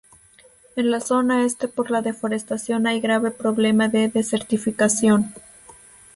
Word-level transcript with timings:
En 0.75 0.89
la 0.89 0.99
zona 0.99 1.45
este 1.45 1.67
por 1.67 1.91
la 1.91 2.01
deforestación 2.01 2.87
hay 2.87 2.99
grave 3.01 3.29
problema 3.29 3.87
de 3.87 4.09
desertificación. 4.09 5.31